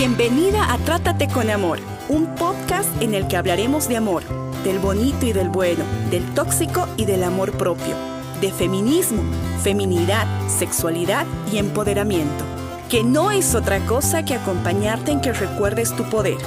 Bienvenida 0.00 0.72
a 0.72 0.78
Trátate 0.78 1.28
con 1.28 1.50
Amor, 1.50 1.78
un 2.08 2.34
podcast 2.36 2.88
en 3.02 3.12
el 3.12 3.28
que 3.28 3.36
hablaremos 3.36 3.86
de 3.86 3.98
amor, 3.98 4.22
del 4.64 4.78
bonito 4.78 5.26
y 5.26 5.34
del 5.34 5.50
bueno, 5.50 5.84
del 6.10 6.24
tóxico 6.32 6.88
y 6.96 7.04
del 7.04 7.22
amor 7.22 7.52
propio, 7.52 7.94
de 8.40 8.50
feminismo, 8.50 9.22
feminidad, 9.62 10.26
sexualidad 10.48 11.26
y 11.52 11.58
empoderamiento, 11.58 12.46
que 12.88 13.04
no 13.04 13.30
es 13.30 13.54
otra 13.54 13.78
cosa 13.84 14.24
que 14.24 14.32
acompañarte 14.32 15.12
en 15.12 15.20
que 15.20 15.34
recuerdes 15.34 15.94
tu 15.94 16.04
poder. 16.04 16.38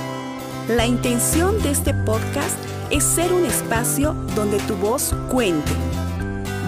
La 0.68 0.88
intención 0.88 1.62
de 1.62 1.70
este 1.70 1.94
podcast 1.94 2.58
es 2.90 3.04
ser 3.04 3.32
un 3.34 3.46
espacio 3.46 4.16
donde 4.36 4.58
tu 4.62 4.76
voz 4.78 5.14
cuente, 5.30 5.74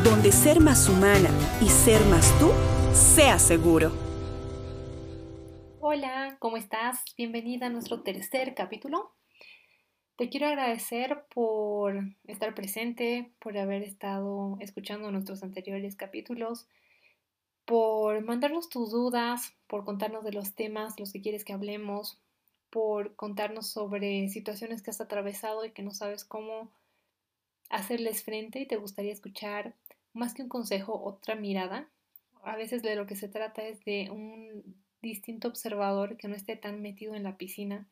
donde 0.03 0.31
ser 0.31 0.59
más 0.59 0.87
humana 0.87 1.31
y 1.59 1.67
ser 1.67 2.05
más 2.05 2.31
tú 2.37 2.51
sea 2.93 3.39
seguro. 3.39 4.04
Hola, 5.87 6.37
¿cómo 6.39 6.57
estás? 6.57 7.05
Bienvenida 7.15 7.67
a 7.67 7.69
nuestro 7.69 8.01
tercer 8.01 8.55
capítulo. 8.55 9.11
Te 10.15 10.29
quiero 10.29 10.47
agradecer 10.47 11.25
por 11.31 12.05
estar 12.23 12.55
presente, 12.55 13.31
por 13.37 13.55
haber 13.55 13.83
estado 13.83 14.57
escuchando 14.61 15.11
nuestros 15.11 15.43
anteriores 15.43 15.95
capítulos, 15.95 16.65
por 17.65 18.25
mandarnos 18.25 18.67
tus 18.67 18.89
dudas, 18.89 19.53
por 19.67 19.85
contarnos 19.85 20.23
de 20.23 20.31
los 20.31 20.55
temas, 20.55 20.99
los 20.99 21.13
que 21.13 21.21
quieres 21.21 21.45
que 21.45 21.53
hablemos, 21.53 22.17
por 22.71 23.15
contarnos 23.15 23.67
sobre 23.67 24.27
situaciones 24.29 24.81
que 24.81 24.89
has 24.89 25.01
atravesado 25.01 25.65
y 25.65 25.69
que 25.69 25.83
no 25.83 25.91
sabes 25.91 26.25
cómo 26.25 26.71
hacerles 27.69 28.23
frente 28.23 28.59
y 28.59 28.65
te 28.65 28.77
gustaría 28.77 29.13
escuchar 29.13 29.75
más 30.13 30.33
que 30.33 30.41
un 30.41 30.49
consejo, 30.49 30.99
otra 30.99 31.35
mirada. 31.35 31.87
A 32.41 32.55
veces 32.55 32.81
de 32.81 32.95
lo 32.95 33.05
que 33.05 33.15
se 33.15 33.27
trata 33.27 33.61
es 33.67 33.85
de 33.85 34.09
un 34.09 34.83
distinto 35.05 35.47
observador 35.47 36.17
que 36.17 36.27
no 36.27 36.35
esté 36.35 36.55
tan 36.55 36.81
metido 36.81 37.15
en 37.15 37.23
la 37.23 37.37
piscina, 37.37 37.87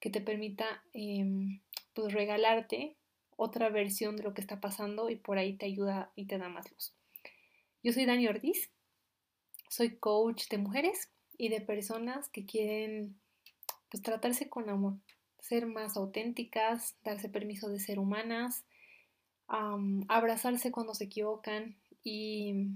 que 0.00 0.10
te 0.10 0.20
permita 0.20 0.82
em, 0.92 1.60
pues 1.94 2.12
regalarte 2.12 2.96
otra 3.36 3.70
versión 3.70 4.16
de 4.16 4.22
lo 4.22 4.34
que 4.34 4.40
está 4.40 4.60
pasando 4.60 5.10
y 5.10 5.16
por 5.16 5.38
ahí 5.38 5.54
te 5.54 5.66
ayuda 5.66 6.12
y 6.14 6.26
te 6.26 6.38
da 6.38 6.48
más 6.48 6.70
luz. 6.70 6.92
Yo 7.82 7.92
soy 7.92 8.04
Dani 8.04 8.28
Ortiz, 8.28 8.70
soy 9.68 9.96
coach 9.96 10.48
de 10.48 10.58
mujeres 10.58 11.10
y 11.36 11.48
de 11.48 11.60
personas 11.60 12.28
que 12.28 12.44
quieren 12.44 13.18
pues 13.90 14.02
tratarse 14.02 14.48
con 14.48 14.68
amor, 14.68 14.94
ser 15.40 15.66
más 15.66 15.96
auténticas, 15.96 16.94
darse 17.02 17.28
permiso 17.28 17.68
de 17.68 17.80
ser 17.80 17.98
humanas, 17.98 18.64
abrazarse 20.08 20.70
cuando 20.70 20.94
se 20.94 21.04
equivocan 21.04 21.76
y 22.04 22.68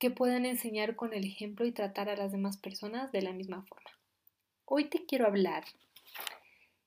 que 0.00 0.10
puedan 0.10 0.46
enseñar 0.46 0.96
con 0.96 1.12
el 1.12 1.24
ejemplo 1.24 1.66
y 1.66 1.72
tratar 1.72 2.08
a 2.08 2.16
las 2.16 2.32
demás 2.32 2.56
personas 2.56 3.12
de 3.12 3.20
la 3.20 3.32
misma 3.32 3.62
forma. 3.62 3.90
Hoy 4.64 4.86
te 4.86 5.04
quiero 5.04 5.26
hablar 5.26 5.64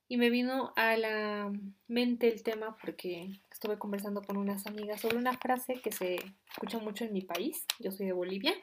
y 0.10 0.18
me 0.18 0.32
vino 0.32 0.74
a 0.76 0.98
la 0.98 1.54
mente 1.88 2.28
el 2.28 2.42
tema 2.42 2.76
porque 2.82 3.40
estuve 3.52 3.78
conversando 3.78 4.24
con 4.24 4.36
unas 4.36 4.66
amigas 4.66 5.00
sobre 5.00 5.18
una 5.18 5.38
frase 5.38 5.76
que 5.76 5.92
se 5.92 6.16
escucha 6.50 6.80
mucho 6.80 7.06
en 7.06 7.14
mi 7.14 7.22
país, 7.22 7.66
yo 7.80 7.92
soy 7.92 8.08
de 8.08 8.14
Bolivia, 8.14 8.54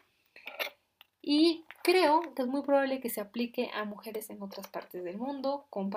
y 1.23 1.65
creo 1.85 2.35
que 2.35 2.43
es 2.43 2.49
muy 2.49 2.63
probable 2.63 3.01
que 3.01 3.09
se 3.09 3.21
aplique 3.21 3.71
a 3.73 3.85
mujeres 3.85 4.31
en 4.31 4.43
otras 4.43 4.67
partes 4.67 5.05
del 5.05 5.17
mundo 5.17 5.67
con, 5.71 5.91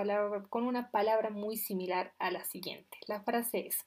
con 0.50 0.68
una 0.68 0.92
palabra 0.92 1.32
muy 1.32 1.58
similar 1.58 2.14
a 2.20 2.30
la 2.30 2.44
siguiente. 2.44 2.98
La 3.08 3.22
frase 3.22 3.66
es, 3.66 3.84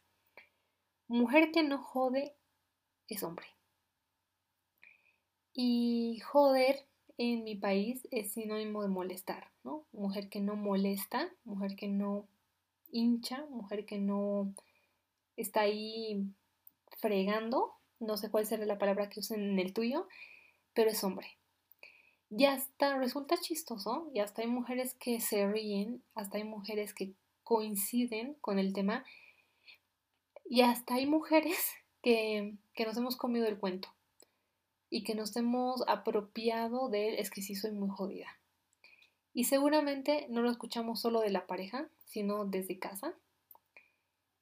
mujer 1.06 1.52
que 1.52 1.62
no 1.62 1.78
jode 1.78 2.34
es 3.06 3.22
hombre. 3.22 3.55
Y 5.58 6.20
joder 6.20 6.84
en 7.16 7.42
mi 7.42 7.54
país 7.54 8.06
es 8.10 8.32
sinónimo 8.32 8.82
de 8.82 8.88
molestar, 8.88 9.50
¿no? 9.64 9.86
Mujer 9.90 10.28
que 10.28 10.38
no 10.38 10.54
molesta, 10.54 11.32
mujer 11.44 11.76
que 11.76 11.88
no 11.88 12.26
hincha, 12.92 13.46
mujer 13.46 13.86
que 13.86 13.96
no 13.96 14.52
está 15.38 15.62
ahí 15.62 16.26
fregando, 16.98 17.72
no 18.00 18.18
sé 18.18 18.30
cuál 18.30 18.44
será 18.44 18.66
la 18.66 18.76
palabra 18.76 19.08
que 19.08 19.20
usen 19.20 19.42
en 19.42 19.58
el 19.58 19.72
tuyo, 19.72 20.06
pero 20.74 20.90
es 20.90 21.02
hombre. 21.02 21.38
Y 22.28 22.44
hasta 22.44 22.98
resulta 22.98 23.38
chistoso, 23.38 24.10
y 24.12 24.20
hasta 24.20 24.42
hay 24.42 24.48
mujeres 24.48 24.92
que 24.92 25.20
se 25.20 25.50
ríen, 25.50 26.02
hasta 26.14 26.36
hay 26.36 26.44
mujeres 26.44 26.92
que 26.92 27.14
coinciden 27.44 28.34
con 28.42 28.58
el 28.58 28.74
tema, 28.74 29.06
y 30.44 30.60
hasta 30.60 30.96
hay 30.96 31.06
mujeres 31.06 31.56
que, 32.02 32.56
que 32.74 32.84
nos 32.84 32.98
hemos 32.98 33.16
comido 33.16 33.46
el 33.46 33.58
cuento 33.58 33.95
y 34.96 35.02
que 35.02 35.14
nos 35.14 35.36
hemos 35.36 35.84
apropiado 35.88 36.88
de 36.88 37.10
él 37.10 37.16
es 37.18 37.30
que 37.30 37.42
sí 37.42 37.54
soy 37.54 37.70
muy 37.72 37.90
jodida. 37.90 38.28
Y 39.34 39.44
seguramente 39.44 40.26
no 40.30 40.40
lo 40.40 40.50
escuchamos 40.50 41.00
solo 41.00 41.20
de 41.20 41.28
la 41.28 41.46
pareja, 41.46 41.90
sino 42.06 42.46
desde 42.46 42.78
casa. 42.78 43.12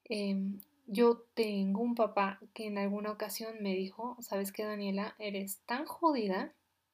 Em, 0.05 0.61
yo 0.87 1.25
tengo 1.35 1.81
un 1.81 1.97
papá 1.97 2.39
que 2.55 2.69
en 2.69 2.79
alguna 2.79 3.11
ocasión 3.11 3.57
me 3.63 3.75
dijo, 3.75 4.17
sabes 4.21 4.53
que 4.53 4.63
Daniela, 4.63 5.17
eres 5.19 5.59
tan 5.67 5.87
jodida 5.87 6.53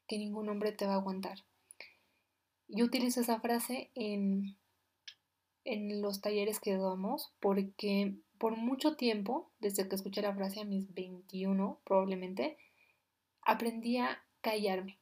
que 0.09 0.17
ningún 0.17 0.49
hombre 0.49 0.73
te 0.73 0.87
va 0.87 0.95
a 0.95 0.97
aguantar. 0.97 1.41
Yo 2.67 2.87
utilizo 2.87 3.21
esa 3.21 3.41
frase 3.41 3.91
en, 3.95 4.57
en 5.67 6.01
los 6.01 6.23
talleres 6.23 6.61
que 6.61 6.79
damos 6.79 7.31
porque 7.41 8.15
por 8.39 8.57
mucho 8.57 8.97
tiempo, 8.97 9.51
desde 9.61 9.87
que 9.87 9.97
escuché 9.97 10.23
la 10.23 10.35
frase 10.35 10.61
a 10.61 10.65
mis 10.65 10.95
21 10.95 11.79
probablemente, 11.85 12.57
aprendí 13.43 13.99
a 13.99 14.23
callarme, 14.41 14.99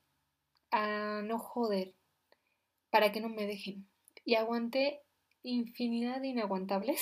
a 0.70 1.22
no 1.24 1.38
joder, 1.38 1.94
para 2.90 3.12
que 3.12 3.20
no 3.20 3.28
me 3.28 3.46
dejen. 3.46 3.86
Y 4.24 4.34
aguanté 4.34 5.02
infinidad 5.42 6.20
de 6.20 6.28
inaguantables 6.28 7.00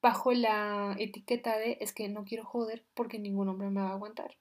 bajo 0.00 0.32
la 0.32 0.94
etiqueta 0.98 1.58
de 1.58 1.78
es 1.80 1.92
que 1.92 2.08
no 2.08 2.24
quiero 2.24 2.44
joder 2.44 2.84
porque 2.94 3.18
ningún 3.18 3.48
hombre 3.48 3.70
me 3.70 3.80
va 3.80 3.90
a 3.90 3.94
aguantar. 3.94 4.36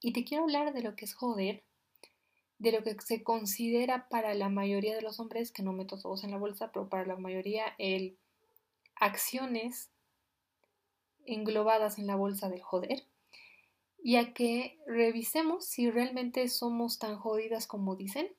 Y 0.00 0.12
te 0.12 0.24
quiero 0.24 0.44
hablar 0.44 0.72
de 0.72 0.82
lo 0.82 0.96
que 0.96 1.04
es 1.04 1.14
joder, 1.14 1.64
de 2.58 2.72
lo 2.72 2.82
que 2.82 2.96
se 3.00 3.22
considera 3.22 4.08
para 4.08 4.34
la 4.34 4.48
mayoría 4.48 4.94
de 4.94 5.02
los 5.02 5.20
hombres, 5.20 5.52
que 5.52 5.62
no 5.62 5.72
meto 5.72 5.98
todos 5.98 6.24
en 6.24 6.30
la 6.30 6.38
bolsa, 6.38 6.70
pero 6.72 6.88
para 6.88 7.06
la 7.06 7.16
mayoría 7.16 7.74
el 7.78 8.18
acciones 8.96 9.90
englobadas 11.24 11.98
en 11.98 12.06
la 12.06 12.16
bolsa 12.16 12.48
del 12.48 12.62
joder 12.62 13.04
y 14.06 14.18
a 14.18 14.32
que 14.32 14.78
revisemos 14.86 15.66
si 15.66 15.90
realmente 15.90 16.46
somos 16.46 17.00
tan 17.00 17.16
jodidas 17.16 17.66
como 17.66 17.96
dicen 17.96 18.32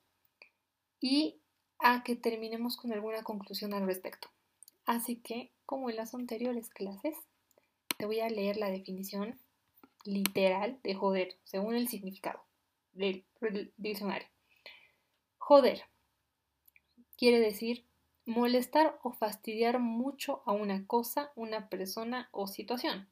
y 0.98 1.42
a 1.78 2.02
que 2.04 2.16
terminemos 2.16 2.78
con 2.78 2.90
alguna 2.90 3.22
conclusión 3.22 3.74
al 3.74 3.84
respecto. 3.84 4.30
Así 4.86 5.16
que, 5.16 5.52
como 5.66 5.90
en 5.90 5.96
las 5.96 6.14
anteriores 6.14 6.70
clases, 6.70 7.18
te 7.98 8.06
voy 8.06 8.20
a 8.20 8.30
leer 8.30 8.56
la 8.56 8.70
definición 8.70 9.38
literal 10.06 10.80
de 10.82 10.94
joder, 10.94 11.36
según 11.44 11.74
el 11.74 11.86
significado 11.88 12.42
del 12.92 13.26
diccionario. 13.76 14.28
Joder 15.36 15.82
quiere 17.18 17.40
decir 17.40 17.84
molestar 18.24 18.98
o 19.02 19.12
fastidiar 19.12 19.80
mucho 19.80 20.42
a 20.46 20.52
una 20.52 20.86
cosa, 20.86 21.30
una 21.36 21.68
persona 21.68 22.30
o 22.32 22.46
situación. 22.46 23.06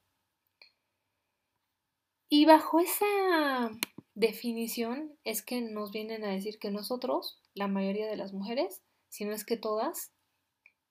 Y 2.29 2.45
bajo 2.45 2.81
esa 2.81 3.71
definición 4.15 5.17
es 5.25 5.43
que 5.43 5.61
nos 5.61 5.93
vienen 5.93 6.25
a 6.25 6.31
decir 6.31 6.59
que 6.59 6.71
nosotros, 6.71 7.41
la 7.55 7.69
mayoría 7.69 8.09
de 8.09 8.17
las 8.17 8.33
mujeres, 8.33 8.83
si 9.09 9.25
no 9.25 9.33
es 9.33 9.45
que 9.45 9.57
todas, 9.57 10.13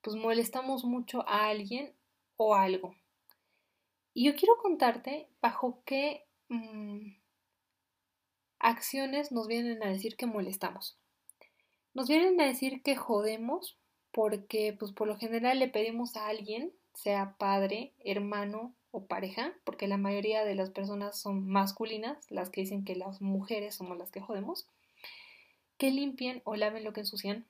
pues 0.02 0.16
molestamos 0.16 0.86
mucho 0.86 1.28
a 1.28 1.48
alguien 1.48 1.94
o 2.38 2.56
algo. 2.56 2.96
Y 4.14 4.26
yo 4.26 4.36
quiero 4.36 4.58
contarte 4.58 5.28
bajo 5.42 5.84
qué 5.86 6.26
mm, 6.48 7.18
acciones 8.60 9.32
nos 9.32 9.48
vienen 9.48 9.84
a 9.84 9.90
decir 9.90 10.16
que 10.16 10.26
molestamos. 10.26 10.98
Nos 11.94 12.08
vienen 12.08 12.40
a 12.40 12.46
decir 12.46 12.82
que 12.82 12.96
jodemos 12.96 13.78
porque 14.12 14.74
pues 14.78 14.94
por 14.94 15.08
lo 15.08 15.18
general 15.18 15.60
le 15.60 15.68
pedimos 15.68 16.16
a 16.16 16.28
alguien, 16.28 16.72
sea 16.94 17.36
padre, 17.38 17.94
hermano, 18.06 18.74
o 18.96 19.08
pareja, 19.08 19.54
porque 19.66 19.90
la 19.90 19.98
mayoría 19.98 20.46
de 20.46 20.56
las 20.56 20.70
personas 20.70 21.20
son 21.20 21.46
masculinas, 21.46 22.18
las 22.32 22.50
que 22.50 22.62
dicen 22.62 22.86
que 22.86 22.96
las 22.96 23.22
mujeres 23.22 23.76
somos 23.76 23.98
las 23.98 24.10
que 24.10 24.22
jodemos, 24.22 24.68
que 25.78 25.92
limpien 25.92 26.42
o 26.46 26.56
laven 26.56 26.86
lo 26.86 26.94
que 26.94 27.02
ensucian, 27.02 27.46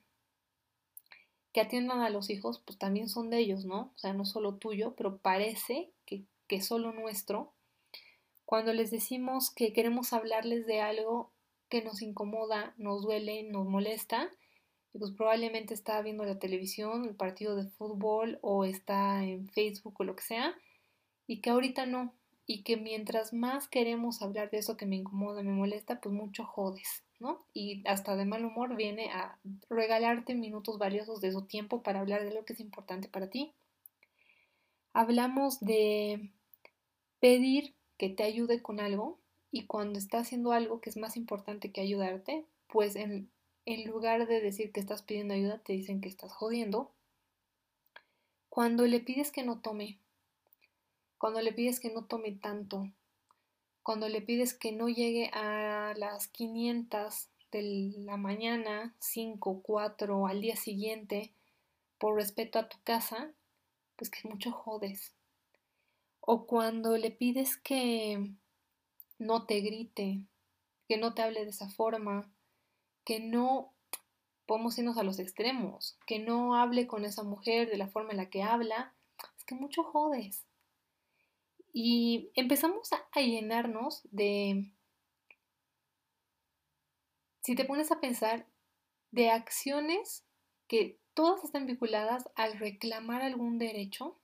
que 1.52 1.60
atiendan 1.60 2.00
a 2.00 2.10
los 2.10 2.30
hijos, 2.30 2.60
pues 2.66 2.78
también 2.78 3.08
son 3.08 3.30
de 3.30 3.38
ellos, 3.38 3.64
¿no? 3.64 3.92
O 3.94 3.98
sea, 3.98 4.12
no 4.12 4.24
solo 4.24 4.56
tuyo, 4.56 4.94
pero 4.96 5.18
parece 5.18 5.92
que, 6.04 6.24
que 6.48 6.60
solo 6.60 6.92
nuestro. 6.92 7.52
Cuando 8.44 8.72
les 8.72 8.90
decimos 8.90 9.50
que 9.50 9.72
queremos 9.72 10.12
hablarles 10.12 10.66
de 10.66 10.80
algo 10.80 11.30
que 11.68 11.82
nos 11.82 12.02
incomoda, 12.02 12.74
nos 12.76 13.02
duele, 13.02 13.44
nos 13.44 13.66
molesta, 13.66 14.30
pues 14.98 15.12
probablemente 15.12 15.74
está 15.74 16.02
viendo 16.02 16.24
la 16.24 16.40
televisión, 16.40 17.04
el 17.04 17.14
partido 17.14 17.54
de 17.54 17.68
fútbol 17.68 18.40
o 18.42 18.64
está 18.64 19.22
en 19.22 19.48
Facebook 19.48 19.94
o 19.98 20.04
lo 20.04 20.16
que 20.16 20.24
sea, 20.24 20.54
y 21.26 21.40
que 21.40 21.50
ahorita 21.50 21.86
no, 21.86 22.12
y 22.46 22.62
que 22.62 22.76
mientras 22.76 23.32
más 23.32 23.68
queremos 23.68 24.22
hablar 24.22 24.50
de 24.50 24.58
eso 24.58 24.76
que 24.76 24.86
me 24.86 24.96
incomoda, 24.96 25.42
me 25.42 25.52
molesta, 25.52 26.00
pues 26.00 26.14
mucho 26.14 26.44
jodes. 26.44 27.02
¿no? 27.18 27.44
Y 27.54 27.82
hasta 27.86 28.16
de 28.16 28.24
mal 28.24 28.44
humor 28.44 28.76
viene 28.76 29.10
a 29.10 29.38
regalarte 29.70 30.34
minutos 30.34 30.78
valiosos 30.78 31.20
de 31.20 31.32
su 31.32 31.42
tiempo 31.42 31.82
para 31.82 32.00
hablar 32.00 32.24
de 32.24 32.34
lo 32.34 32.44
que 32.44 32.52
es 32.52 32.60
importante 32.60 33.08
para 33.08 33.30
ti. 33.30 33.52
Hablamos 34.92 35.60
de 35.60 36.30
pedir 37.20 37.74
que 37.96 38.10
te 38.10 38.22
ayude 38.22 38.62
con 38.62 38.80
algo 38.80 39.18
y 39.50 39.66
cuando 39.66 39.98
está 39.98 40.18
haciendo 40.18 40.52
algo 40.52 40.80
que 40.80 40.90
es 40.90 40.96
más 40.96 41.16
importante 41.16 41.72
que 41.72 41.80
ayudarte, 41.80 42.44
pues 42.68 42.96
en, 42.96 43.30
en 43.64 43.88
lugar 43.88 44.26
de 44.26 44.40
decir 44.40 44.72
que 44.72 44.80
estás 44.80 45.02
pidiendo 45.02 45.34
ayuda, 45.34 45.58
te 45.58 45.72
dicen 45.72 46.00
que 46.00 46.08
estás 46.08 46.32
jodiendo. 46.32 46.92
Cuando 48.50 48.86
le 48.86 49.00
pides 49.00 49.30
que 49.32 49.42
no 49.42 49.60
tome, 49.60 49.98
cuando 51.18 51.40
le 51.40 51.52
pides 51.52 51.80
que 51.80 51.90
no 51.90 52.04
tome 52.04 52.32
tanto, 52.32 52.90
cuando 53.82 54.08
le 54.08 54.20
pides 54.20 54.52
que 54.52 54.72
no 54.72 54.88
llegue 54.88 55.30
a 55.32 55.94
las 55.96 56.28
500 56.28 57.28
de 57.52 57.92
la 57.98 58.16
mañana, 58.16 58.94
5, 58.98 59.62
4 59.62 60.26
al 60.26 60.40
día 60.40 60.56
siguiente, 60.56 61.32
por 61.98 62.16
respeto 62.16 62.58
a 62.58 62.68
tu 62.68 62.76
casa, 62.82 63.30
pues 63.96 64.10
que 64.10 64.28
mucho 64.28 64.50
jodes. 64.50 65.14
O 66.20 66.46
cuando 66.46 66.96
le 66.96 67.10
pides 67.10 67.56
que 67.56 68.32
no 69.18 69.46
te 69.46 69.60
grite, 69.60 70.20
que 70.88 70.96
no 70.96 71.14
te 71.14 71.22
hable 71.22 71.44
de 71.44 71.50
esa 71.50 71.68
forma, 71.68 72.28
que 73.04 73.20
no, 73.20 73.72
podemos 74.46 74.76
irnos 74.78 74.98
a 74.98 75.04
los 75.04 75.18
extremos, 75.18 75.96
que 76.06 76.18
no 76.18 76.56
hable 76.56 76.86
con 76.86 77.04
esa 77.04 77.22
mujer 77.22 77.70
de 77.70 77.78
la 77.78 77.88
forma 77.88 78.10
en 78.10 78.16
la 78.18 78.30
que 78.30 78.42
habla, 78.42 78.94
es 79.38 79.44
que 79.44 79.54
mucho 79.54 79.82
jodes. 79.84 80.44
Y 81.78 82.30
empezamos 82.34 82.90
a, 82.94 83.20
llenarnos 83.20 84.00
de, 84.10 84.70
si 87.42 87.54
te 87.54 87.66
pones 87.66 87.92
a 87.92 88.00
pensar, 88.00 88.46
de 89.10 89.28
acciones 89.28 90.24
que 90.68 90.98
todas 91.12 91.44
están 91.44 91.66
vinculadas 91.66 92.30
al 92.34 92.58
reclamar 92.58 93.20
algún 93.20 93.58
derecho 93.58 94.16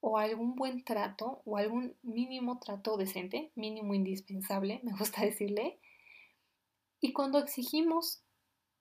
o 0.00 0.16
algún 0.16 0.54
buen 0.54 0.82
trato 0.82 1.42
o 1.44 1.58
algún 1.58 1.94
mínimo 2.02 2.58
trato 2.58 2.96
decente, 2.96 3.52
mínimo 3.54 3.92
indispensable, 3.92 4.80
me 4.82 4.96
gusta 4.96 5.26
decirle. 5.26 5.78
Y 7.02 7.12
cuando 7.12 7.38
exigimos 7.38 8.22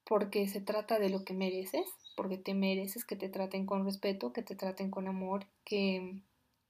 porque 0.06 0.48
se 0.48 0.62
trata 0.62 0.98
de 0.98 1.10
lo 1.10 1.25
que 1.25 1.33
mereces, 1.33 1.89
porque 2.16 2.38
te 2.38 2.54
mereces 2.54 3.04
que 3.04 3.18
te 3.18 3.27
traten 3.27 3.66
con 3.66 3.83
respeto, 3.83 4.31
que 4.31 4.44
te 4.44 4.56
traten 4.56 4.89
con 4.92 5.10
amor, 5.10 5.45
que 5.66 6.22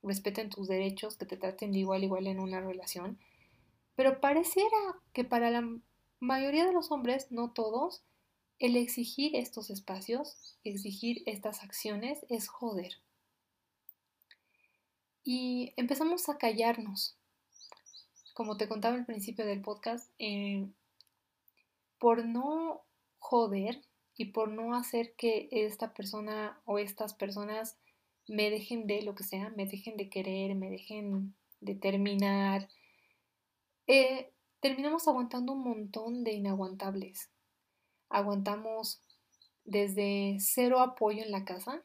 respeten 0.05 0.49
tus 0.49 0.67
derechos, 0.67 1.17
que 1.17 1.25
te 1.25 1.37
traten 1.37 1.71
de 1.71 1.79
igual 1.79 2.03
igual 2.03 2.27
en 2.27 2.39
una 2.39 2.61
relación. 2.61 3.19
Pero 3.95 4.21
pareciera 4.21 5.01
que 5.13 5.23
para 5.23 5.49
la 5.51 5.67
mayoría 6.19 6.65
de 6.65 6.73
los 6.73 6.91
hombres, 6.91 7.31
no 7.31 7.51
todos, 7.51 8.03
el 8.59 8.77
exigir 8.77 9.35
estos 9.35 9.69
espacios, 9.69 10.57
exigir 10.63 11.23
estas 11.25 11.63
acciones 11.63 12.25
es 12.29 12.47
joder. 12.47 12.93
Y 15.23 15.73
empezamos 15.75 16.29
a 16.29 16.37
callarnos. 16.37 17.17
Como 18.33 18.57
te 18.57 18.67
contaba 18.67 18.95
al 18.95 19.05
principio 19.05 19.45
del 19.45 19.61
podcast, 19.61 20.11
eh, 20.19 20.67
por 21.97 22.25
no 22.25 22.83
joder 23.19 23.81
y 24.15 24.25
por 24.25 24.49
no 24.49 24.75
hacer 24.75 25.15
que 25.15 25.47
esta 25.51 25.93
persona 25.93 26.61
o 26.65 26.79
estas 26.79 27.13
personas 27.13 27.77
me 28.27 28.49
dejen 28.49 28.87
de 28.87 29.01
lo 29.01 29.15
que 29.15 29.23
sea, 29.23 29.49
me 29.51 29.65
dejen 29.65 29.97
de 29.97 30.09
querer, 30.09 30.55
me 30.55 30.69
dejen 30.69 31.35
de 31.61 31.75
terminar. 31.75 32.67
Eh, 33.87 34.31
terminamos 34.59 35.07
aguantando 35.07 35.53
un 35.53 35.63
montón 35.63 36.23
de 36.23 36.33
inaguantables. 36.33 37.29
Aguantamos 38.09 39.01
desde 39.63 40.37
cero 40.39 40.79
apoyo 40.79 41.23
en 41.23 41.31
la 41.31 41.45
casa, 41.45 41.81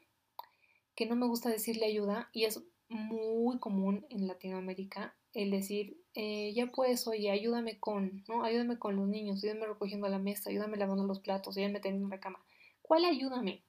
que 0.95 1.05
no 1.05 1.15
me 1.15 1.27
gusta 1.27 1.49
decirle 1.49 1.85
ayuda, 1.85 2.29
y 2.33 2.45
es 2.45 2.63
muy 2.89 3.59
común 3.59 4.05
en 4.09 4.27
Latinoamérica 4.27 5.15
el 5.33 5.49
decir, 5.49 5.97
eh, 6.13 6.51
ya 6.53 6.67
puedes, 6.67 7.07
oye, 7.07 7.31
ayúdame 7.31 7.79
con, 7.79 8.23
¿no? 8.27 8.43
Ayúdame 8.43 8.77
con 8.77 8.97
los 8.97 9.07
niños, 9.07 9.41
ayúdame 9.41 9.65
recogiendo 9.65 10.09
la 10.09 10.19
mesa, 10.19 10.49
ayúdame 10.49 10.77
lavando 10.77 11.05
los 11.05 11.19
platos, 11.19 11.55
ayúdame 11.55 11.79
teniendo 11.79 12.09
la 12.09 12.19
cama. 12.19 12.43
¿Cuál 12.81 13.05
ayúdame? 13.05 13.63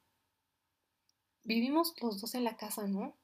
Vivimos 1.44 1.94
los 2.00 2.20
dos 2.20 2.34
en 2.34 2.44
la 2.44 2.56
casa, 2.56 2.86
¿no? 2.86 3.14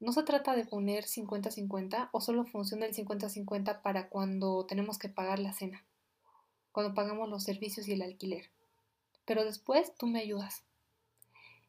No 0.00 0.12
se 0.12 0.22
trata 0.22 0.54
de 0.54 0.64
poner 0.64 1.04
50-50 1.04 2.10
o 2.12 2.20
solo 2.20 2.44
funciona 2.44 2.86
el 2.86 2.94
50-50 2.94 3.82
para 3.82 4.08
cuando 4.08 4.64
tenemos 4.66 4.98
que 4.98 5.08
pagar 5.08 5.40
la 5.40 5.52
cena, 5.52 5.84
cuando 6.72 6.94
pagamos 6.94 7.28
los 7.28 7.42
servicios 7.42 7.88
y 7.88 7.92
el 7.92 8.02
alquiler. 8.02 8.50
Pero 9.24 9.44
después 9.44 9.92
tú 9.96 10.06
me 10.06 10.20
ayudas. 10.20 10.62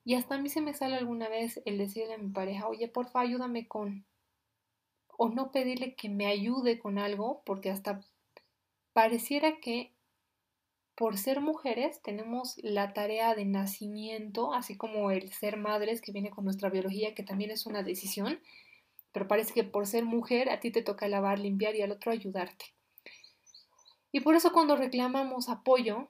Y 0.06 0.14
hasta 0.14 0.36
a 0.36 0.38
mí 0.38 0.50
se 0.50 0.62
me 0.62 0.74
sale 0.74 0.96
alguna 0.96 1.28
vez 1.28 1.62
el 1.66 1.78
decirle 1.78 2.14
a 2.14 2.18
mi 2.18 2.30
pareja, 2.30 2.68
oye, 2.68 2.88
porfa, 2.88 3.22
ayúdame 3.22 3.68
con... 3.68 4.06
O 5.18 5.30
no 5.30 5.52
pedirle 5.52 5.96
que 5.96 6.08
me 6.08 6.28
ayude 6.28 6.80
con 6.80 6.98
algo, 6.98 7.42
porque 7.46 7.70
hasta 7.70 8.02
pareciera 8.94 9.60
que 9.60 9.92
por 11.00 11.18
ser 11.18 11.40
mujeres 11.40 12.02
tenemos 12.02 12.58
la 12.58 12.92
tarea 12.92 13.34
de 13.34 13.46
nacimiento, 13.46 14.54
así 14.54 14.76
como 14.76 15.12
el 15.12 15.32
ser 15.32 15.56
madres 15.56 16.02
que 16.02 16.12
viene 16.12 16.30
con 16.30 16.44
nuestra 16.44 16.70
biología, 16.70 17.16
que 17.16 17.24
también 17.24 17.52
es 17.52 17.66
una 17.66 17.84
decisión, 17.84 18.42
pero 19.14 19.26
parece 19.26 19.54
que 19.54 19.64
por 19.64 19.88
ser 19.88 20.04
mujer 20.04 20.50
a 20.50 20.60
ti 20.60 20.72
te 20.72 20.82
toca 20.82 21.08
lavar, 21.08 21.40
limpiar 21.40 21.74
y 21.74 21.84
al 21.84 21.94
otro 21.94 22.12
ayudarte. 22.12 22.66
Y 24.12 24.20
por 24.20 24.36
eso 24.36 24.52
cuando 24.52 24.76
reclamamos 24.76 25.48
apoyo, 25.48 26.10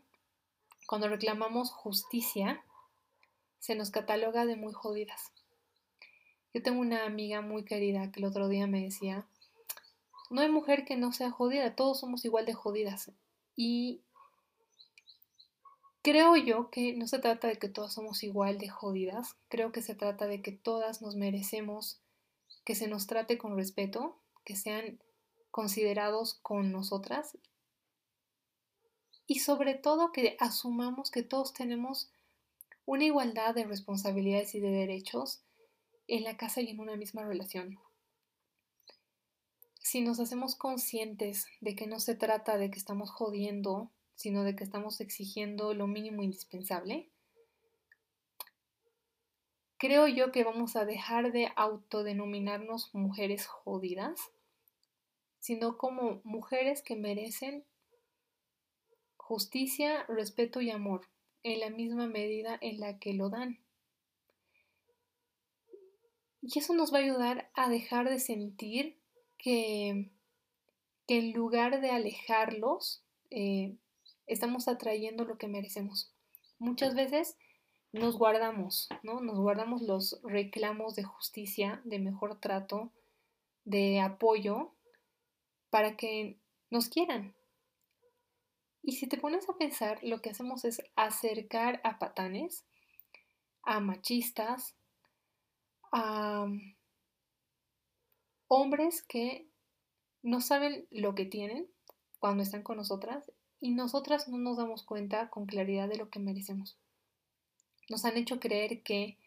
cuando 0.88 1.07
reclamamos 1.07 1.69
justicia, 1.69 2.63
se 3.59 3.75
nos 3.75 3.92
cataloga 3.92 4.47
de 4.47 4.56
muy 4.56 4.74
jodidas. 4.74 5.31
Yo 6.51 6.63
tengo 6.63 6.81
una 6.81 7.06
amiga 7.06 7.42
muy 7.42 7.63
querida 7.63 8.12
que 8.12 8.21
el 8.21 8.25
otro 8.25 8.47
día 8.47 8.65
me 8.65 8.81
decía, 8.81 9.27
no 10.31 10.42
hay 10.42 10.50
mujer 10.50 10.83
que 10.83 10.97
no 10.97 11.12
sea 11.12 11.30
jodida, 11.30 11.75
todos 11.75 12.00
somos 12.00 12.25
igual 12.25 12.47
de 12.47 12.56
jodidas. 12.56 13.12
Y 13.56 14.01
Creo 16.01 16.38
yo 16.38 16.69
que 16.69 16.94
no 16.94 17.07
se 17.07 17.19
trata 17.19 17.48
de 17.48 17.57
que 17.57 17.68
todas 17.68 17.94
somos 17.94 18.24
igual 18.24 18.57
de 18.57 18.69
jodidas, 18.69 19.36
creo 19.50 19.72
que 19.72 19.81
se 19.81 19.96
trata 19.96 20.28
de 20.28 20.42
que 20.42 20.54
todas 20.54 21.01
nos 21.01 21.16
merecemos 21.16 22.00
que 22.63 22.75
se 22.75 22.88
nos 22.88 23.07
trate 23.07 23.38
con 23.38 23.57
respeto, 23.57 24.18
que 24.46 24.56
sean 24.56 25.00
considerados 25.51 26.36
con 26.36 26.71
nosotras 26.71 27.38
y 29.28 29.40
sobre 29.40 29.76
todo 29.76 30.12
que 30.12 30.38
asumamos 30.40 31.12
que 31.12 31.23
todos 31.23 31.54
tenemos 31.54 32.09
una 32.85 33.04
igualdad 33.04 33.54
de 33.54 33.66
responsabilidades 33.66 34.56
y 34.56 34.59
de 34.59 34.71
derechos 34.71 35.42
en 36.07 36.23
la 36.23 36.38
casa 36.38 36.62
y 36.62 36.69
en 36.69 36.80
una 36.80 36.95
misma 36.95 37.23
relación. 37.26 37.78
Si 39.81 40.02
nos 40.02 40.19
hacemos 40.19 40.56
conscientes 40.56 41.45
de 41.62 41.76
que 41.76 41.88
no 41.88 42.00
se 42.00 42.16
trata 42.16 42.57
de 42.57 42.71
que 42.71 42.80
estamos 42.80 43.12
jodiendo 43.12 43.92
sino 44.19 44.44
de 44.44 44.54
que 44.54 44.66
estamos 44.66 44.99
exigiendo 44.99 45.73
lo 45.73 45.88
mínimo 45.88 46.23
indispensable, 46.23 47.09
creo 49.78 50.09
yo 50.09 50.33
que 50.33 50.44
vamos 50.44 50.76
a 50.76 50.83
dejar 50.83 51.31
de 51.31 51.54
autodenominarnos 51.56 52.94
mujeres 52.94 53.47
jodidas, 53.47 54.19
sino 55.40 55.78
como 55.78 56.19
mujeres 56.26 56.81
que 56.81 56.97
merecen 56.97 57.64
justicia, 59.16 60.04
respeto 60.09 60.59
y 60.59 60.69
amor 60.69 61.07
en 61.44 61.61
la 61.61 61.69
misma 61.69 62.07
medida 62.07 62.57
en 62.59 62.81
la 62.81 62.99
que 62.99 63.14
lo 63.14 63.30
dan. 63.30 63.57
Y 66.42 66.59
eso 66.59 66.73
nos 66.73 66.94
va 66.94 66.97
a 66.97 67.04
ayudar 67.04 67.49
a 67.54 67.69
dejar 67.69 68.09
de 68.09 68.19
sentir 68.19 68.99
que, 69.38 70.11
que 71.07 71.19
en 71.19 71.31
lugar 71.31 71.80
de 71.80 71.92
alejarlos, 71.92 73.02
eh, 73.30 73.78
estamos 74.30 74.68
atrayendo 74.68 75.26
lo 75.26 75.38
que 75.38 75.48
merecemos. 75.48 76.14
Muchas 76.59 76.95
veces 76.95 77.38
nos 77.92 78.18
guardamos, 78.18 78.88
¿no? 79.04 79.19
Nos 79.19 79.40
guardamos 79.40 79.81
los 79.81 80.21
reclamos 80.24 80.95
de 80.95 81.04
justicia, 81.04 81.81
de 81.83 82.00
mejor 82.00 82.40
trato, 82.40 82.92
de 83.66 84.00
apoyo, 84.00 84.76
para 85.69 85.98
que 85.98 86.40
nos 86.69 86.90
quieran. 86.90 87.36
Y 88.83 88.94
si 88.94 89.07
te 89.07 89.18
pones 89.18 89.50
a 89.50 89.57
pensar, 89.57 90.00
lo 90.04 90.21
que 90.21 90.30
hacemos 90.30 90.64
es 90.66 90.81
acercar 90.95 91.81
a 91.83 92.00
patanes, 92.00 92.66
a 93.64 93.80
machistas, 93.80 94.76
a 95.92 96.48
hombres 98.48 99.04
que 99.04 99.48
no 100.21 100.42
saben 100.42 100.88
lo 100.92 101.16
que 101.16 101.26
tienen 101.26 101.68
cuando 102.19 102.44
están 102.44 102.64
con 102.64 102.78
nosotras 102.78 103.31
y 103.59 103.71
nosotras 103.71 104.28
no 104.28 104.37
nos 104.37 104.57
damos 104.57 104.83
cuenta 104.83 105.30
con 105.30 105.45
claridad 105.45 105.89
de 105.89 105.97
lo 105.97 106.09
que 106.09 106.19
merecemos. 106.19 106.78
Nos 107.89 108.06
han 108.06 108.18
hecho 108.18 108.39
creer 108.39 108.81
que 108.83 109.18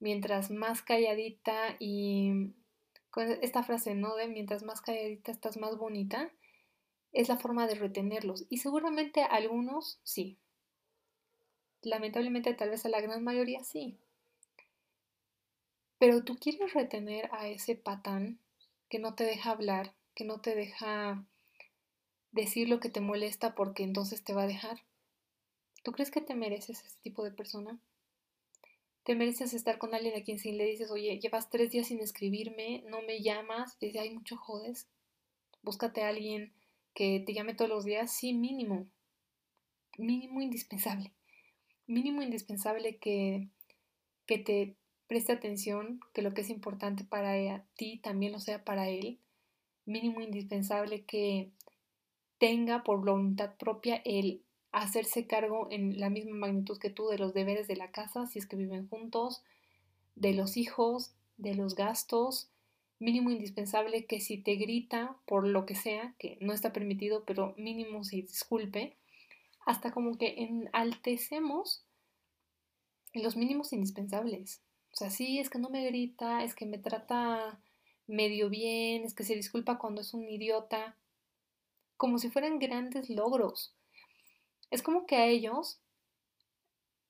mientras 0.00 0.50
más 0.50 0.82
calladita 0.82 1.76
y 1.78 2.52
con 3.10 3.30
esta 3.42 3.62
frase, 3.62 3.94
¿no? 3.94 4.16
De 4.16 4.28
mientras 4.28 4.62
más 4.62 4.80
calladita 4.80 5.32
estás 5.32 5.56
más 5.56 5.76
bonita 5.76 6.30
es 7.12 7.28
la 7.28 7.38
forma 7.38 7.66
de 7.66 7.76
retenerlos. 7.76 8.44
Y 8.50 8.58
seguramente 8.58 9.22
a 9.22 9.26
algunos 9.26 9.98
sí. 10.02 10.36
Lamentablemente 11.82 12.52
tal 12.54 12.70
vez 12.70 12.84
a 12.84 12.90
la 12.90 13.00
gran 13.00 13.24
mayoría 13.24 13.64
sí. 13.64 13.96
Pero 15.98 16.24
tú 16.24 16.36
quieres 16.36 16.74
retener 16.74 17.30
a 17.32 17.48
ese 17.48 17.74
patán 17.74 18.38
que 18.90 18.98
no 18.98 19.14
te 19.14 19.24
deja 19.24 19.50
hablar, 19.50 19.94
que 20.14 20.24
no 20.24 20.40
te 20.40 20.54
deja 20.54 21.24
decir 22.36 22.68
lo 22.68 22.78
que 22.78 22.88
te 22.88 23.00
molesta 23.00 23.56
porque 23.56 23.82
entonces 23.82 24.22
te 24.22 24.32
va 24.32 24.44
a 24.44 24.46
dejar. 24.46 24.84
¿Tú 25.82 25.92
crees 25.92 26.10
que 26.12 26.20
te 26.20 26.36
mereces 26.36 26.84
ese 26.84 26.98
tipo 27.02 27.24
de 27.24 27.32
persona? 27.32 27.80
¿Te 29.02 29.14
mereces 29.14 29.54
estar 29.54 29.78
con 29.78 29.94
alguien 29.94 30.16
a 30.16 30.22
quien 30.22 30.38
si 30.38 30.52
le 30.52 30.64
dices, 30.64 30.90
oye, 30.90 31.18
llevas 31.18 31.50
tres 31.50 31.70
días 31.70 31.88
sin 31.88 32.00
escribirme, 32.00 32.84
no 32.88 33.02
me 33.02 33.22
llamas, 33.22 33.78
dice, 33.80 34.00
hay 34.00 34.10
mucho 34.10 34.36
jodes? 34.36 34.88
Búscate 35.62 36.02
a 36.02 36.08
alguien 36.08 36.52
que 36.94 37.20
te 37.20 37.32
llame 37.32 37.54
todos 37.54 37.68
los 37.68 37.84
días, 37.84 38.12
sí, 38.12 38.32
mínimo, 38.32 38.86
mínimo 39.96 40.40
indispensable, 40.40 41.12
mínimo 41.86 42.22
indispensable 42.22 42.96
que, 42.96 43.48
que 44.26 44.38
te 44.38 44.76
preste 45.06 45.32
atención, 45.32 46.00
que 46.12 46.22
lo 46.22 46.34
que 46.34 46.40
es 46.40 46.50
importante 46.50 47.04
para 47.04 47.64
ti 47.76 47.98
también 47.98 48.32
lo 48.32 48.40
sea 48.40 48.64
para 48.64 48.88
él, 48.88 49.20
mínimo 49.84 50.20
indispensable 50.20 51.04
que 51.04 51.52
tenga 52.38 52.84
por 52.84 53.04
voluntad 53.04 53.56
propia 53.56 54.02
el 54.04 54.42
hacerse 54.72 55.26
cargo 55.26 55.68
en 55.70 55.98
la 55.98 56.10
misma 56.10 56.36
magnitud 56.36 56.78
que 56.78 56.90
tú 56.90 57.08
de 57.08 57.18
los 57.18 57.32
deberes 57.32 57.66
de 57.66 57.76
la 57.76 57.90
casa, 57.90 58.26
si 58.26 58.38
es 58.38 58.46
que 58.46 58.56
viven 58.56 58.88
juntos, 58.88 59.42
de 60.14 60.34
los 60.34 60.56
hijos, 60.56 61.14
de 61.36 61.54
los 61.54 61.74
gastos, 61.74 62.50
mínimo 62.98 63.30
indispensable 63.30 64.06
que 64.06 64.20
si 64.20 64.38
te 64.38 64.56
grita 64.56 65.16
por 65.26 65.46
lo 65.46 65.66
que 65.66 65.74
sea, 65.74 66.14
que 66.18 66.38
no 66.40 66.52
está 66.52 66.72
permitido, 66.72 67.24
pero 67.24 67.54
mínimo 67.56 68.04
si 68.04 68.22
disculpe, 68.22 68.96
hasta 69.64 69.92
como 69.92 70.16
que 70.16 70.34
enaltecemos 70.38 71.84
los 73.12 73.36
mínimos 73.36 73.72
indispensables. 73.72 74.62
O 74.92 74.96
sea, 74.96 75.10
sí, 75.10 75.38
es 75.38 75.50
que 75.50 75.58
no 75.58 75.68
me 75.68 75.84
grita, 75.86 76.44
es 76.44 76.54
que 76.54 76.66
me 76.66 76.78
trata 76.78 77.60
medio 78.06 78.48
bien, 78.48 79.04
es 79.04 79.14
que 79.14 79.24
se 79.24 79.34
disculpa 79.34 79.78
cuando 79.78 80.00
es 80.00 80.14
un 80.14 80.28
idiota, 80.28 80.96
como 81.96 82.18
si 82.18 82.30
fueran 82.30 82.58
grandes 82.58 83.10
logros. 83.10 83.74
Es 84.70 84.82
como 84.82 85.06
que 85.06 85.16
a 85.16 85.26
ellos 85.26 85.80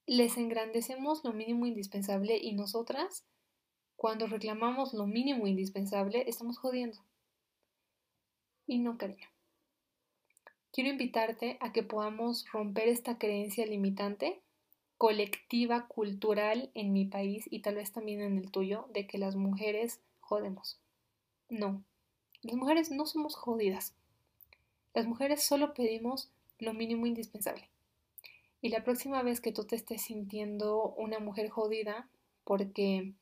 les 0.06 0.36
engrandecemos 0.36 1.24
lo 1.24 1.32
mínimo 1.32 1.66
indispensable 1.66 2.38
y 2.38 2.52
nosotras, 2.54 3.24
cuando 3.96 4.26
reclamamos 4.26 4.94
lo 4.94 5.06
mínimo 5.06 5.46
indispensable, 5.46 6.24
estamos 6.28 6.58
jodiendo. 6.58 6.98
Y 8.66 8.78
no, 8.78 8.98
cariño. 8.98 9.28
Quiero 10.72 10.90
invitarte 10.90 11.56
a 11.60 11.72
que 11.72 11.82
podamos 11.82 12.44
romper 12.52 12.88
esta 12.88 13.18
creencia 13.18 13.64
limitante 13.66 14.42
colectiva, 14.98 15.88
cultural 15.88 16.70
en 16.74 16.92
mi 16.92 17.04
país 17.04 17.46
y 17.50 17.60
tal 17.60 17.76
vez 17.76 17.92
también 17.92 18.20
en 18.20 18.38
el 18.38 18.50
tuyo, 18.50 18.86
de 18.92 19.06
que 19.06 19.18
las 19.18 19.36
mujeres 19.36 20.00
jodemos. 20.20 20.80
No, 21.48 21.84
las 22.42 22.56
mujeres 22.56 22.90
no 22.90 23.06
somos 23.06 23.36
jodidas. 23.36 23.94
Las 24.96 25.06
mujeres 25.06 25.42
solo 25.44 25.74
pedimos 25.74 26.30
lo 26.58 26.72
mínimo 26.72 27.06
indispensable. 27.06 27.68
Y 28.62 28.70
la 28.70 28.82
próxima 28.82 29.22
vez 29.22 29.42
que 29.42 29.52
tú 29.52 29.64
te 29.64 29.76
estés 29.76 30.00
sintiendo 30.00 30.94
una 30.96 31.18
mujer 31.18 31.50
jodida 31.50 32.08
porque 32.44 33.12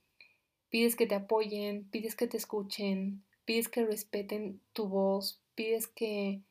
pides 0.68 0.94
que 0.94 1.08
te 1.08 1.16
apoyen, 1.16 1.82
pides 1.90 2.14
que 2.14 2.28
te 2.28 2.36
escuchen, 2.36 3.24
pides 3.44 3.68
que 3.68 3.84
respeten 3.84 4.60
tu 4.72 4.86
voz, 4.86 5.40
pides 5.56 5.88
que 5.88 6.42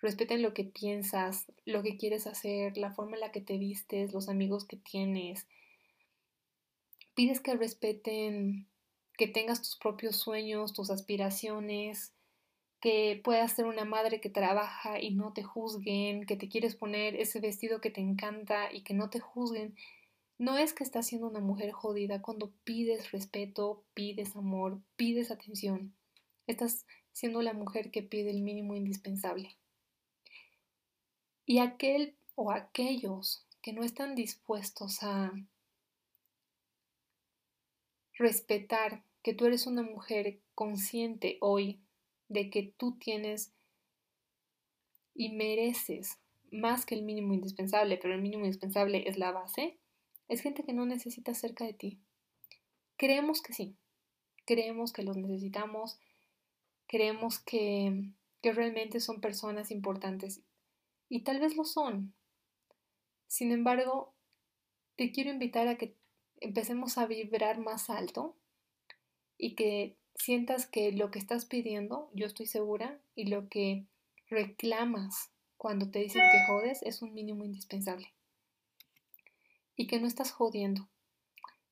respeten 0.00 0.42
lo 0.42 0.54
que 0.54 0.62
piensas, 0.62 1.46
lo 1.64 1.82
que 1.82 1.96
quieres 1.96 2.28
hacer, 2.28 2.78
la 2.78 2.92
forma 2.92 3.16
en 3.16 3.20
la 3.22 3.32
que 3.32 3.40
te 3.40 3.58
vistes, 3.58 4.12
los 4.12 4.28
amigos 4.28 4.64
que 4.64 4.76
tienes. 4.76 5.48
Pides 7.16 7.40
que 7.40 7.56
respeten 7.56 8.68
que 9.16 9.26
tengas 9.26 9.60
tus 9.60 9.74
propios 9.74 10.14
sueños, 10.14 10.72
tus 10.72 10.90
aspiraciones, 10.90 12.12
que 12.80 13.20
puedas 13.24 13.52
ser 13.52 13.66
una 13.66 13.84
madre 13.84 14.20
que 14.20 14.30
trabaja 14.30 15.00
y 15.00 15.14
no 15.14 15.32
te 15.32 15.42
juzguen, 15.42 16.26
que 16.26 16.36
te 16.36 16.48
quieres 16.48 16.76
poner 16.76 17.16
ese 17.16 17.40
vestido 17.40 17.80
que 17.80 17.90
te 17.90 18.00
encanta 18.00 18.72
y 18.72 18.82
que 18.82 18.94
no 18.94 19.10
te 19.10 19.20
juzguen. 19.20 19.74
No 20.38 20.56
es 20.56 20.72
que 20.72 20.84
estás 20.84 21.06
siendo 21.06 21.26
una 21.26 21.40
mujer 21.40 21.72
jodida 21.72 22.22
cuando 22.22 22.52
pides 22.62 23.10
respeto, 23.10 23.84
pides 23.94 24.36
amor, 24.36 24.80
pides 24.96 25.32
atención. 25.32 25.94
Estás 26.46 26.86
siendo 27.12 27.42
la 27.42 27.52
mujer 27.52 27.90
que 27.90 28.02
pide 28.02 28.30
el 28.30 28.42
mínimo 28.42 28.76
indispensable. 28.76 29.56
Y 31.44 31.58
aquel 31.58 32.14
o 32.36 32.52
aquellos 32.52 33.44
que 33.60 33.72
no 33.72 33.82
están 33.82 34.14
dispuestos 34.14 35.02
a 35.02 35.32
respetar 38.12 39.02
que 39.22 39.34
tú 39.34 39.46
eres 39.46 39.66
una 39.66 39.82
mujer 39.82 40.40
consciente 40.54 41.38
hoy 41.40 41.80
de 42.28 42.50
que 42.50 42.74
tú 42.76 42.98
tienes 42.98 43.52
y 45.14 45.30
mereces 45.30 46.18
más 46.50 46.86
que 46.86 46.94
el 46.94 47.02
mínimo 47.02 47.34
indispensable, 47.34 47.98
pero 48.00 48.14
el 48.14 48.22
mínimo 48.22 48.44
indispensable 48.44 49.08
es 49.08 49.18
la 49.18 49.32
base, 49.32 49.78
es 50.28 50.40
gente 50.40 50.62
que 50.62 50.72
no 50.72 50.86
necesita 50.86 51.34
cerca 51.34 51.64
de 51.64 51.72
ti. 51.72 52.00
Creemos 52.96 53.42
que 53.42 53.52
sí, 53.52 53.76
creemos 54.44 54.92
que 54.92 55.02
los 55.02 55.16
necesitamos, 55.16 55.98
creemos 56.86 57.38
que, 57.38 58.10
que 58.42 58.52
realmente 58.52 59.00
son 59.00 59.20
personas 59.20 59.70
importantes 59.70 60.42
y 61.08 61.22
tal 61.22 61.40
vez 61.40 61.56
lo 61.56 61.64
son. 61.64 62.14
Sin 63.26 63.52
embargo, 63.52 64.14
te 64.96 65.12
quiero 65.12 65.30
invitar 65.30 65.68
a 65.68 65.76
que 65.76 65.94
empecemos 66.40 66.98
a 66.98 67.06
vibrar 67.06 67.58
más 67.58 67.90
alto 67.90 68.36
y 69.36 69.54
que 69.54 69.96
sientas 70.18 70.66
que 70.66 70.92
lo 70.92 71.10
que 71.10 71.18
estás 71.18 71.46
pidiendo, 71.46 72.10
yo 72.12 72.26
estoy 72.26 72.46
segura, 72.46 72.98
y 73.14 73.26
lo 73.26 73.48
que 73.48 73.86
reclamas 74.28 75.30
cuando 75.56 75.90
te 75.90 76.00
dicen 76.00 76.22
que 76.30 76.46
jodes 76.46 76.82
es 76.82 77.02
un 77.02 77.14
mínimo 77.14 77.44
indispensable. 77.44 78.12
Y 79.76 79.86
que 79.86 80.00
no 80.00 80.06
estás 80.06 80.32
jodiendo, 80.32 80.88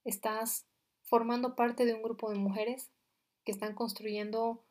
estás 0.04 0.66
formando 1.02 1.54
parte 1.54 1.84
de 1.84 1.94
un 1.94 2.02
grupo 2.02 2.30
de 2.30 2.38
mujeres 2.38 2.90
que 3.44 3.52
están 3.52 3.74
construyendo 3.74 4.64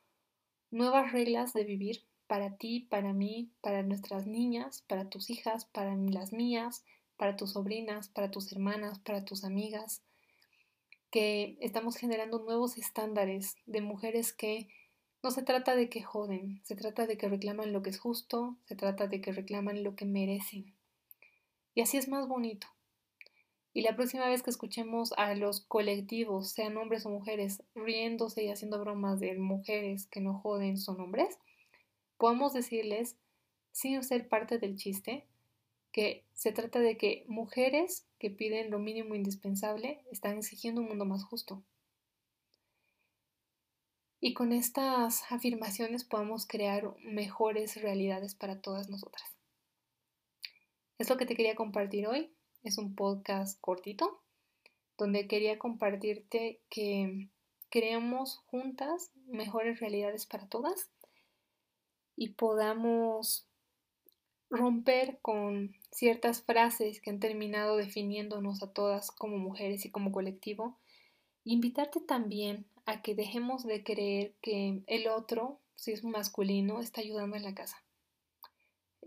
nuevas 0.72 1.12
reglas 1.12 1.54
de 1.54 1.64
vivir 1.64 2.04
para 2.28 2.58
ti, 2.58 2.82
para 2.90 3.14
mí, 3.14 3.52
para 3.62 3.84
nuestras 3.84 4.26
niñas, 4.26 4.84
para 4.88 5.10
tus 5.10 5.30
hijas, 5.30 5.66
para 5.66 5.96
las 5.96 6.34
mías, 6.34 6.84
para 7.18 7.38
tus 7.38 7.52
sobrinas, 7.54 8.10
para 8.10 8.32
tus 8.32 8.52
hermanas, 8.52 9.00
para 9.00 9.24
tus 9.24 9.44
amigas, 9.44 10.02
que 11.16 11.58
estamos 11.62 11.96
generando 11.96 12.40
nuevos 12.40 12.78
estándares 12.78 13.56
de 13.66 13.80
mujeres 13.80 14.34
que 14.34 14.68
no 15.24 15.32
se 15.32 15.44
trata 15.44 15.74
de 15.74 15.88
que 15.88 16.04
joden, 16.04 16.60
se 16.66 16.76
trata 16.76 17.08
de 17.08 17.18
que 17.18 17.30
reclaman 17.30 17.72
lo 17.72 17.82
que 17.82 17.90
es 17.90 18.02
justo, 18.02 18.58
se 18.66 18.76
trata 18.76 19.08
de 19.08 19.22
que 19.22 19.32
reclaman 19.32 19.82
lo 19.82 19.96
que 19.96 20.04
merecen. 20.04 20.76
Y 21.74 21.80
así 21.80 21.96
es 21.96 22.10
más 22.10 22.28
bonito. 22.28 22.68
Y 23.72 23.84
la 23.84 23.96
próxima 23.96 24.28
vez 24.28 24.44
que 24.44 24.50
escuchemos 24.50 25.14
a 25.16 25.34
los 25.36 25.62
colectivos, 25.62 26.50
sean 26.50 26.76
hombres 26.76 27.06
o 27.06 27.12
mujeres, 27.12 27.64
riéndose 27.76 28.44
y 28.44 28.50
haciendo 28.50 28.82
bromas 28.82 29.22
de 29.22 29.38
mujeres 29.38 30.08
que 30.08 30.20
no 30.20 30.34
joden 30.34 30.78
son 30.78 31.00
hombres, 31.00 31.40
podamos 32.18 32.52
decirles, 32.52 33.16
sin 33.72 34.04
ser 34.04 34.28
parte 34.28 34.60
del 34.60 34.76
chiste, 34.76 35.26
que 35.96 36.26
se 36.34 36.52
trata 36.52 36.82
de 36.82 36.98
que 36.98 37.24
mujeres 37.30 38.06
que 38.20 38.30
piden 38.30 38.70
lo 38.70 38.80
mínimo 38.80 39.16
indispensable 39.16 40.04
están 40.12 40.38
exigiendo 40.38 40.82
un 40.82 40.90
mundo 40.90 41.06
más 41.06 41.24
justo. 41.24 41.64
Y 44.20 44.34
con 44.34 44.52
estas 44.52 45.24
afirmaciones 45.32 46.04
podemos 46.04 46.46
crear 46.48 46.94
mejores 47.00 47.82
realidades 47.82 48.36
para 48.36 48.60
todas 48.60 48.90
nosotras. 48.90 49.38
Es 50.98 51.10
lo 51.10 51.16
que 51.16 51.26
te 51.26 51.34
quería 51.34 51.56
compartir 51.56 52.08
hoy. 52.08 52.36
Es 52.62 52.78
un 52.78 52.94
podcast 52.94 53.58
cortito 53.62 54.22
donde 54.98 55.30
quería 55.30 55.58
compartirte 55.58 56.62
que 56.70 57.30
creemos 57.70 58.40
juntas 58.48 59.14
mejores 59.28 59.80
realidades 59.80 60.26
para 60.26 60.50
todas 60.50 60.92
y 62.18 62.32
podamos 62.32 63.48
romper 64.50 65.20
con 65.22 65.76
ciertas 65.92 66.44
frases 66.44 67.02
que 67.02 67.10
han 67.10 67.20
terminado 67.20 67.78
definiéndonos 67.78 68.62
a 68.64 68.72
todas 68.72 69.12
como 69.12 69.38
mujeres 69.38 69.86
y 69.86 69.92
como 69.92 70.12
colectivo, 70.12 70.78
invitarte 71.44 72.00
también 72.00 72.66
a 72.86 73.02
que 73.02 73.16
dejemos 73.16 73.64
de 73.64 73.84
creer 73.84 74.34
que 74.42 74.82
el 74.88 75.08
otro, 75.08 75.60
si 75.76 75.92
es 75.92 76.04
masculino, 76.04 76.82
está 76.82 77.02
ayudando 77.02 77.36
en 77.36 77.44
la 77.44 77.56
casa. 77.56 77.84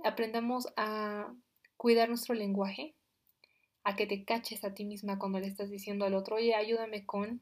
Aprendamos 0.04 0.68
a 0.76 1.32
cuidar 1.76 2.08
nuestro 2.08 2.34
lenguaje, 2.34 2.94
a 3.84 3.96
que 3.96 4.06
te 4.06 4.24
caches 4.24 4.64
a 4.64 4.74
ti 4.74 4.84
misma 4.84 5.18
cuando 5.18 5.40
le 5.40 5.46
estás 5.46 5.70
diciendo 5.70 6.04
al 6.04 6.14
otro, 6.14 6.36
oye, 6.36 6.54
ayúdame 6.54 7.06
con, 7.06 7.40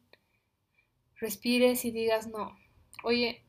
respires 1.16 1.84
y 1.84 1.90
digas 1.90 2.28
no, 2.28 2.56
oye, 3.02 3.42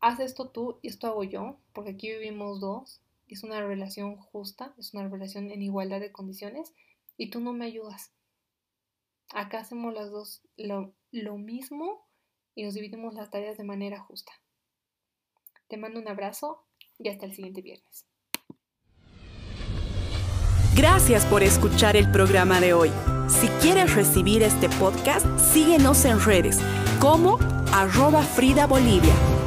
haz 0.00 0.20
esto 0.20 0.50
tú 0.50 0.78
y 0.82 0.88
esto 0.88 1.06
hago 1.06 1.24
yo, 1.24 1.58
porque 1.72 1.90
aquí 1.90 2.08
vivimos 2.10 2.60
dos, 2.60 3.00
es 3.34 3.44
una 3.44 3.64
relación 3.66 4.16
justa, 4.16 4.74
es 4.78 4.94
una 4.94 5.08
relación 5.08 5.50
en 5.50 5.62
igualdad 5.62 6.00
de 6.00 6.12
condiciones 6.12 6.72
y 7.16 7.30
tú 7.30 7.40
no 7.40 7.52
me 7.52 7.66
ayudas. 7.66 8.12
Acá 9.30 9.60
hacemos 9.60 9.92
las 9.92 10.10
dos 10.10 10.42
lo, 10.56 10.94
lo 11.10 11.36
mismo 11.36 12.08
y 12.54 12.64
nos 12.64 12.74
dividimos 12.74 13.14
las 13.14 13.30
tareas 13.30 13.58
de 13.58 13.64
manera 13.64 14.00
justa. 14.00 14.32
Te 15.68 15.76
mando 15.76 16.00
un 16.00 16.08
abrazo 16.08 16.66
y 16.98 17.08
hasta 17.08 17.26
el 17.26 17.34
siguiente 17.34 17.62
viernes. 17.62 18.06
Gracias 20.74 21.26
por 21.26 21.42
escuchar 21.42 21.96
el 21.96 22.10
programa 22.10 22.60
de 22.60 22.72
hoy. 22.72 22.90
Si 23.28 23.48
quieres 23.60 23.94
recibir 23.94 24.42
este 24.42 24.68
podcast, 24.68 25.26
síguenos 25.38 26.04
en 26.04 26.20
redes 26.20 26.58
como 27.00 27.38
arroba 27.72 28.22
Frida 28.22 28.66
Bolivia 28.66 29.37